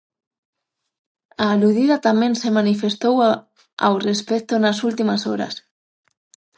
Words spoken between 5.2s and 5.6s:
horas.